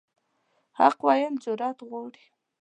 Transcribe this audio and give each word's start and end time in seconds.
حق 0.77 0.97
ویل 1.07 1.33
جرأت 1.43 1.77
غواړي. 1.89 2.23